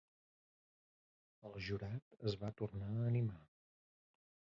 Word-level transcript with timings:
El 1.49 1.57
jurat 1.67 2.17
es 2.31 2.37
va 2.45 2.51
tornar 2.63 2.89
a 2.95 3.05
animar. 3.11 3.37